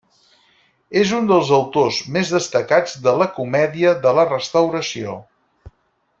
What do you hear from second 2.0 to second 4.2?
més destacats de la comèdia de